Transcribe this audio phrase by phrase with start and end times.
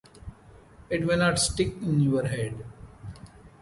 [0.89, 2.65] It may not stick in your head.